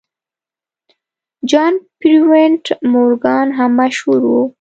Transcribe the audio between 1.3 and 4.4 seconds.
جان پیرپونټ مورګان هم مشهور و.